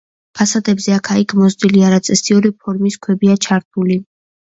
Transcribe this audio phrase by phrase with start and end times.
[0.37, 4.05] ფასადებზე აქა-იქ მოზრდილი, არაწესიერი ფორმის ქვებია ჩართული.